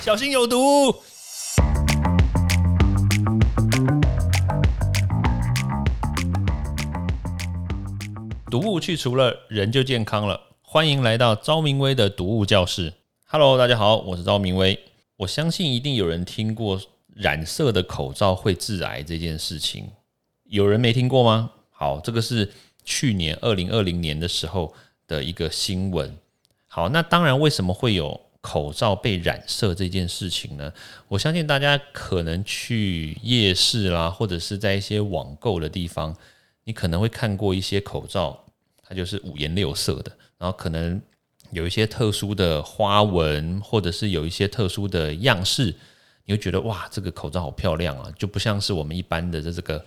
[0.00, 0.94] 小心有毒。
[8.48, 10.40] 毒物去除了，人就健康了。
[10.62, 12.94] 欢迎来到昭明威的毒物教室。
[13.24, 14.78] Hello，大家好，我是昭明威。
[15.16, 16.80] 我相信一定有人听过
[17.14, 19.90] 染色的口罩会致癌这件事情，
[20.44, 21.50] 有人没听过吗？
[21.70, 22.52] 好，这个是
[22.84, 24.72] 去年二零二零年的时候
[25.08, 26.16] 的一个新闻。
[26.68, 30.72] 好，那当然，为什么会有口罩被染色这件事情呢？
[31.06, 36.16] 我相信大家可能去夜市啦，或者是在一些网购的地方。
[36.64, 38.44] 你可能会看过一些口罩，
[38.82, 41.00] 它就是五颜六色的，然后可能
[41.50, 45.74] 有一些特殊的花纹，或者是有一些特殊的样式，
[46.24, 49.84] 你会觉得哇，这个口罩好漂亮啊，就不像是我们一般的这这个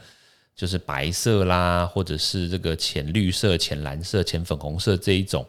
[0.55, 5.43] 就是白色啦，或者是这个浅绿色、浅蓝色、浅粉红色这一种。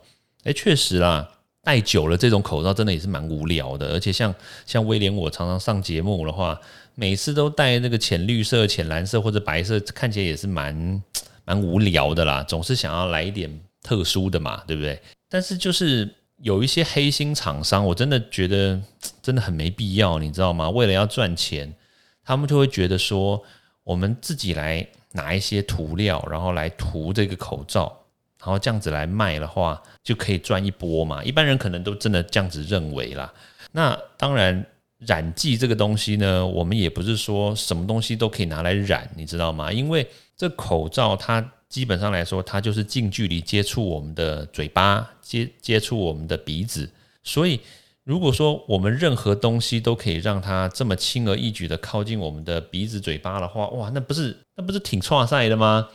[0.45, 1.29] 哎，确实啦，
[1.63, 4.35] 戴久了这种口罩真的也是蛮无聊的，而且像
[4.67, 6.61] 像威廉我常常上节目的话。
[6.95, 11.03] 每次都戴那个浅绿色、浅蓝色或者白色，看起来也是蛮
[11.47, 12.43] 蛮无聊的啦。
[12.43, 13.51] 总是想要来一点
[13.83, 15.01] 特殊的嘛，对不对？
[15.31, 16.07] 但是就是
[16.43, 18.79] 有一些黑心厂商，我真的觉得
[19.23, 20.69] 真的很没必要，你知道吗？
[20.69, 21.75] 为了要赚钱，
[22.23, 23.43] 他们就会觉得说，
[23.85, 28.02] 我们自己来拿一些涂料，然后来涂这个口罩，
[28.43, 31.25] 然后这样子来卖的话，就可以赚一波嘛。
[31.25, 33.33] 一般人可能都真的这样子认为啦。
[33.73, 34.67] 那当然。
[35.05, 39.73] 染剂这个东西呢，我们也不是说什么东西都可以拿来染，你知道吗？
[39.73, 46.89] 因为这口罩它基本上来说，它就是近距离接触我们的嘴巴，接接触我们的鼻子，
[47.25, 47.59] 所以
[48.05, 55.89] 如果说我们任何东西都可以让它这么轻而易举的靠近我们的鼻子、嘴巴的话，哇，那不是那不是挺创赛的吗？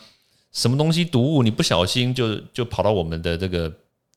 [0.58, 3.72] 什么东西毒物，你不小心就就跑到我们的这个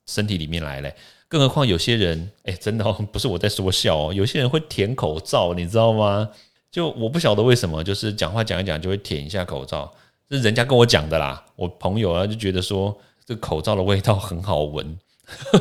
[0.07, 0.91] 身体里面来了。
[1.27, 6.27] 更何况有些人，哎，真的不是我在说笑哦，有些人会舔口罩，你知道吗？
[6.71, 9.93] 就我不晓得为什么，就是讲话讲一讲就会舔一下口罩，
[10.27, 11.45] 这是人家跟我讲的啦。
[11.55, 14.97] 我朋友啊就觉得说，这口罩的味道很好闻，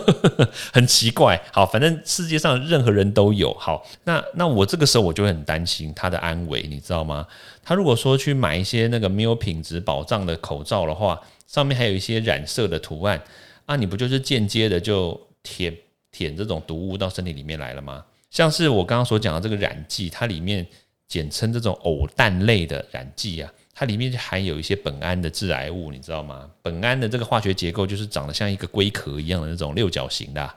[0.73, 1.41] 很奇怪。
[1.53, 3.53] 好，反正世界上任何人都有。
[3.55, 7.27] 好，那那我这个时候我就会很担心他的安危，你知道吗？
[7.63, 13.21] 他如果说去买一些那个没有品质保障的口罩的话，上面还有一些染色的图案，
[13.67, 15.21] 啊，你不就是间接的就。
[15.43, 15.75] 舔
[16.13, 18.05] 舔这种毒物到身体里面来了吗？
[18.31, 20.67] 像是我刚刚所讲的这个染剂，它里面
[21.09, 26.47] 简称这种偶氮类的染剂啊，它里面就含有一些苯胺的致癌物，你知道吗？
[26.65, 30.55] 苯胺的这个化学结构就是长得像一个龟壳一样的那种六角形的，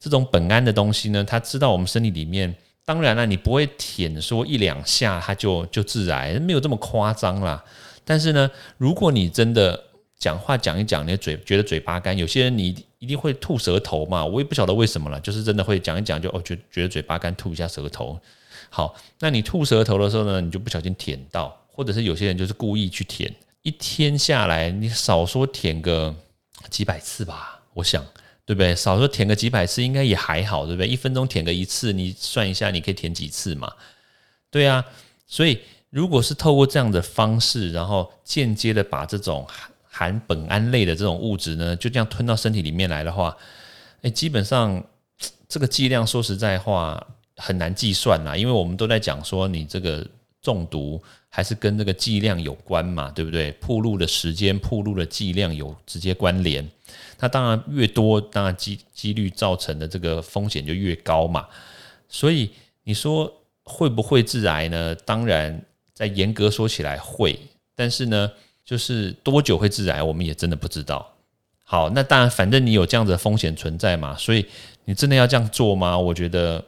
[0.00, 7.62] 这种苯胺的东西呢，它知道我们身体里面，当然了，你不会舔说一两下它就就致癌，没有这么夸张啦。
[8.02, 9.78] 但是呢，如果你真的
[10.18, 12.86] 讲话讲一讲，你的嘴觉得嘴巴干，有些人你。
[13.00, 14.24] 一定会吐舌头嘛？
[14.24, 18.18] 我也不晓得为什么了，就是真的会讲一讲就哦，觉觉得嘴巴干，吐一下舌头。
[18.70, 26.14] 好，那你吐舌头的时候呢，你就不小心舔到，或者是有些人就是故意去舔，一天下来你少说舔个
[26.70, 28.04] 几百次吧，我想
[28.46, 28.74] 对不对？
[28.74, 30.86] 少说舔个几百次应该也还好，对不对？
[30.86, 33.72] 一分钟舔个一次，你算一下，你可以舔几次嘛？
[34.50, 34.84] 对啊，
[35.26, 39.46] 所以如果是透过这样的方式，然后间接的把这种。
[39.96, 43.36] 含苯胺类的这种物质呢，就这样吞到身体里面来的话，
[44.02, 44.84] 诶，基本上
[45.48, 47.00] 这个剂量说实在话
[47.36, 50.04] 很难计算啦，因为我们都在讲说你这个
[50.44, 53.50] 中毒还是跟这个剂量有关嘛，对不对？
[53.60, 56.64] 铺路的时间、铺路的剂量有直接关联，
[57.18, 61.48] 那当然越多，当然几几率造成的这个风险就越高嘛。
[62.08, 62.50] 所以
[62.84, 63.34] 你说
[63.64, 64.94] 会不会致癌呢？
[64.94, 65.60] 当然，
[65.92, 67.36] 在严格说起来会，
[67.74, 68.30] 但是呢。
[68.66, 71.06] 就是多久会致癌，我们也真的不知道。
[71.64, 74.46] 好，那当然，反正你有这样子的风险存在嘛，所以
[74.86, 75.98] 你真的要这样做吗？
[75.98, 76.64] 我觉得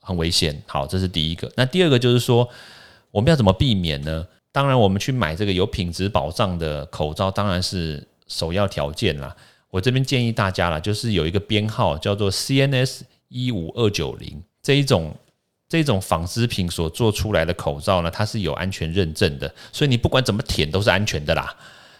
[0.00, 0.58] 很危险。
[0.66, 1.52] 好，这是第一个。
[1.54, 2.48] 那第二个就是说，
[3.14, 4.26] 我们要怎么避免呢？
[4.50, 9.34] 当然，我们去买这个有品质保障的口罩，当然是首要条件啦。
[9.70, 15.14] 我这边建议大家啦，就是有一个编号叫做 CNS 一五二九零这一种。
[15.66, 21.52] 这种纺织品所做出来的口罩呢，它是有安全认证的，所以你不管怎么舔都是安全的啦。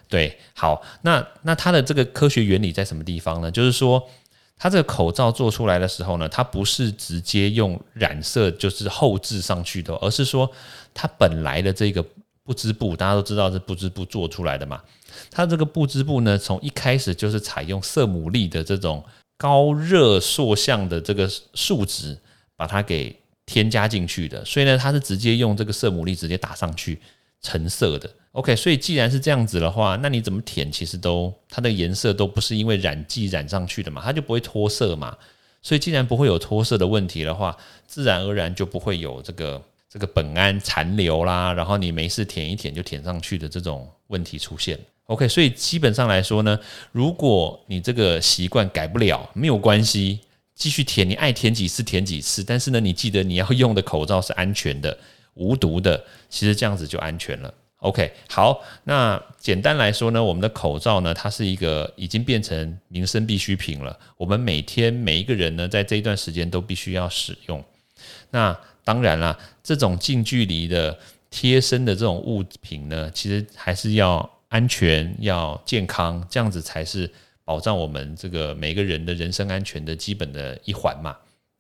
[0.07, 3.51] 对，好，那那它的这个科学原理在什么地方呢？
[3.51, 4.07] 就是说，
[4.57, 10.51] 它这个口罩做出来的时候呢，它不是直接用染色就是后置上去的，而是说
[10.95, 12.05] 它本来的这个
[12.45, 14.81] 布织布，大家都知道是布织布做出来的嘛。
[15.31, 19.05] 它这个布织布呢，从一开始就是采用色母粒的这种
[19.37, 22.17] 高热塑像的这个树脂，
[22.57, 23.15] 把它给
[23.47, 26.99] 添加进去的，所以呢，它是直接用这个色母粒直接打上去
[27.45, 28.11] 橙色的。
[28.33, 35.17] OK，所以既然是这样子的话，那你怎么舔，其实都它的颜色都不是因为染剂染上去的嘛，它就不会脱色嘛。
[35.63, 37.57] 所以既然不会有脱色的问题的话，
[37.87, 44.77] 自然而然就不会有这个这个苯胺残留啦，然后你没事舔一舔就舔上去的这种问题出现。
[45.07, 46.59] OK，所以基本上来说呢，
[46.91, 50.19] 如果你这个习惯改不了，没有关系，
[50.55, 52.43] 继续舔，你爱舔几次舔几次。
[52.43, 54.99] 但是呢，你记得你要用的口罩是安全的、
[55.35, 57.53] 无毒的，其实这样子就安全了。
[57.79, 63.99] OK，好，那简单来说呢，我们的口罩呢，它是一个已经变成民生必需品了。
[64.17, 67.63] 我们每天每一个人呢，在这一段时间都必须要使用。
[68.31, 70.99] 那当然啦，这种近距离的
[71.31, 74.31] 贴身的这种物品呢，其实还是要。
[74.51, 77.11] 安全要健康，这样子才是
[77.45, 81.17] 保障我们这个每个人的人身安全的基本的一环嘛。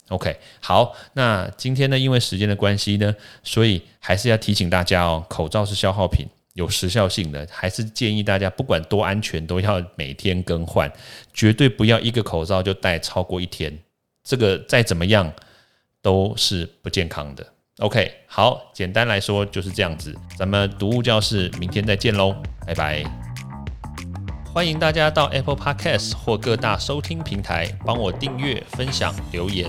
[0.08, 10.92] OK，好，那今天呢，因为时间的关系呢，所以还是要提醒大家哦，口罩是消耗品，有时效性的，还是建议大家不管多安全，都要每天更换，
[11.32, 13.78] 绝对不要一个口罩就戴超过一天，
[14.22, 15.32] 这个再怎么样
[16.02, 17.46] 都是不健康的。
[17.78, 20.14] OK，好，简单来说就是这样子。
[20.38, 22.36] 咱们读物教室明天再见喽，
[22.66, 23.04] 拜拜！
[24.54, 29.68] 欢迎大家到 Apple Podcast 或各大收听平台帮我订阅、分享、留言。